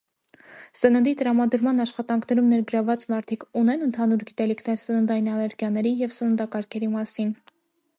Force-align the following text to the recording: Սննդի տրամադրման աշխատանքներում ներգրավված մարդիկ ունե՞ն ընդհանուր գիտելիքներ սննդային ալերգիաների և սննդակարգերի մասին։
Սննդի 0.77 1.11
տրամադրման 1.19 1.83
աշխատանքներում 1.83 2.49
ներգրավված 2.55 3.07
մարդիկ 3.15 3.47
ունե՞ն 3.63 3.87
ընդհանուր 3.91 4.27
գիտելիքներ 4.31 4.83
սննդային 4.89 5.33
ալերգիաների 5.39 5.97
և 6.05 6.21
սննդակարգերի 6.21 6.95
մասին։ 7.01 7.37